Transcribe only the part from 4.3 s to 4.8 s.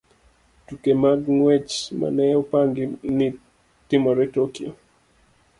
Tokyo.